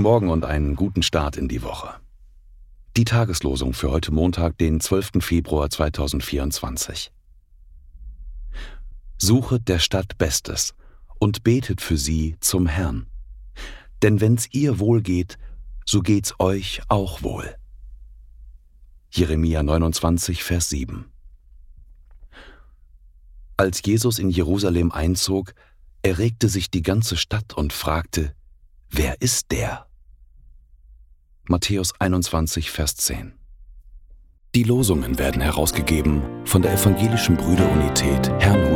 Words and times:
Morgen 0.00 0.30
und 0.30 0.44
einen 0.44 0.76
guten 0.76 1.02
Start 1.02 1.36
in 1.36 1.48
die 1.48 1.62
Woche. 1.62 1.90
Die 2.96 3.04
Tageslosung 3.04 3.74
für 3.74 3.90
heute 3.90 4.12
Montag, 4.12 4.56
den 4.58 4.80
12. 4.80 5.12
Februar 5.20 5.68
2024. 5.70 7.10
Suchet 9.18 9.68
der 9.68 9.78
Stadt 9.78 10.18
Bestes 10.18 10.74
und 11.18 11.42
betet 11.42 11.80
für 11.80 11.96
sie 11.96 12.36
zum 12.40 12.66
Herrn. 12.66 13.06
Denn 14.02 14.20
wenn's 14.20 14.48
ihr 14.52 14.78
wohl 14.78 15.02
geht, 15.02 15.38
so 15.84 16.00
geht's 16.00 16.34
euch 16.38 16.82
auch 16.88 17.22
wohl. 17.22 17.54
Jeremia 19.10 19.62
29, 19.62 20.42
Vers 20.42 20.70
7. 20.70 21.06
Als 23.56 23.82
Jesus 23.84 24.18
in 24.18 24.30
Jerusalem 24.30 24.90
einzog, 24.90 25.54
erregte 26.02 26.48
sich 26.48 26.70
die 26.70 26.82
ganze 26.82 27.16
Stadt 27.16 27.54
und 27.54 27.72
fragte, 27.72 28.34
Wer 28.94 29.22
ist 29.22 29.50
der? 29.52 29.86
Matthäus 31.48 31.98
21, 31.98 32.70
Vers 32.70 32.94
10. 32.96 33.32
Die 34.54 34.64
Losungen 34.64 35.18
werden 35.18 35.40
herausgegeben 35.40 36.20
von 36.44 36.60
der 36.60 36.74
Evangelischen 36.74 37.38
Brüderunität 37.38 38.30
Brüdergemeine. 38.38 38.71